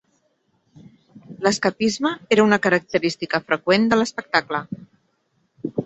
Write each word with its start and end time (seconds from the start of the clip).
L'escapisme 1.47 2.13
era 2.37 2.47
una 2.49 2.61
característica 2.65 3.43
freqüent 3.51 3.89
de 3.93 4.01
l'espectacle. 4.03 4.65